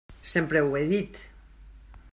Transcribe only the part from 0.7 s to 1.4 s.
he dit.